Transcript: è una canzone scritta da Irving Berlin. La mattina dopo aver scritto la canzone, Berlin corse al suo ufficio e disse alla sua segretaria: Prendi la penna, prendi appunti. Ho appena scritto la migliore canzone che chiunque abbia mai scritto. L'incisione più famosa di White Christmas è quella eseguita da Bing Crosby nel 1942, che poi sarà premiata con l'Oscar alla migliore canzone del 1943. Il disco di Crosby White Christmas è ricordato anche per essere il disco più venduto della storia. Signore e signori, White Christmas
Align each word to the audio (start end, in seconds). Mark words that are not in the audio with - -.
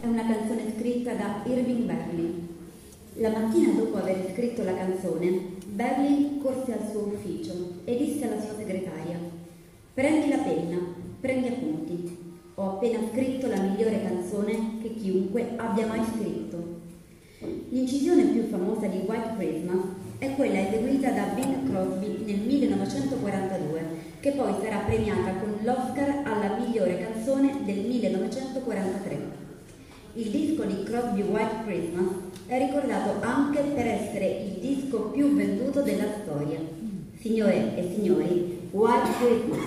è 0.00 0.06
una 0.06 0.26
canzone 0.26 0.72
scritta 0.76 1.12
da 1.14 1.42
Irving 1.44 1.82
Berlin. 1.82 2.48
La 3.14 3.30
mattina 3.30 3.72
dopo 3.72 3.96
aver 3.96 4.30
scritto 4.32 4.62
la 4.62 4.74
canzone, 4.74 5.56
Berlin 5.66 6.40
corse 6.40 6.72
al 6.72 6.88
suo 6.88 7.10
ufficio 7.12 7.80
e 7.84 7.96
disse 7.96 8.24
alla 8.24 8.40
sua 8.40 8.54
segretaria: 8.56 9.18
Prendi 9.94 10.28
la 10.28 10.36
penna, 10.36 10.78
prendi 11.20 11.48
appunti. 11.48 12.16
Ho 12.54 12.70
appena 12.70 12.98
scritto 13.12 13.48
la 13.48 13.60
migliore 13.60 14.02
canzone 14.02 14.78
che 14.82 14.94
chiunque 14.94 15.54
abbia 15.56 15.86
mai 15.86 16.02
scritto. 16.14 16.76
L'incisione 17.70 18.24
più 18.24 18.44
famosa 18.44 18.86
di 18.86 18.98
White 19.04 19.34
Christmas 19.36 19.84
è 20.18 20.34
quella 20.34 20.60
eseguita 20.60 21.10
da 21.10 21.24
Bing 21.34 21.68
Crosby 21.68 22.24
nel 22.24 22.40
1942, 22.40 23.80
che 24.20 24.30
poi 24.32 24.52
sarà 24.62 24.78
premiata 24.78 25.32
con 25.40 25.58
l'Oscar 25.62 26.22
alla 26.24 26.56
migliore 26.56 26.98
canzone 26.98 27.64
del 27.64 27.78
1943. 27.78 29.47
Il 30.18 30.30
disco 30.30 30.64
di 30.64 30.82
Crosby 30.82 31.22
White 31.22 31.62
Christmas 31.64 32.08
è 32.48 32.58
ricordato 32.58 33.24
anche 33.24 33.60
per 33.60 33.86
essere 33.86 34.26
il 34.48 34.58
disco 34.58 35.10
più 35.10 35.32
venduto 35.32 35.80
della 35.80 36.08
storia. 36.20 36.58
Signore 37.20 37.76
e 37.76 37.94
signori, 37.94 38.68
White 38.72 39.10
Christmas 39.20 39.60